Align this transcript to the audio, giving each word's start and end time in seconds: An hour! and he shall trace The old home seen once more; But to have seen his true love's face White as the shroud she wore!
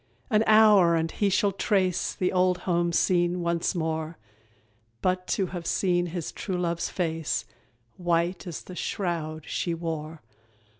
An 0.31 0.43
hour! 0.47 0.95
and 0.95 1.11
he 1.11 1.29
shall 1.29 1.51
trace 1.51 2.15
The 2.15 2.31
old 2.31 2.57
home 2.65 2.91
seen 2.91 3.41
once 3.41 3.75
more; 3.75 4.17
But 5.03 5.27
to 5.37 5.45
have 5.53 5.67
seen 5.67 6.07
his 6.07 6.31
true 6.31 6.57
love's 6.57 6.89
face 6.89 7.45
White 7.97 8.47
as 8.47 8.63
the 8.63 8.75
shroud 8.75 9.43
she 9.45 9.75
wore! 9.75 10.23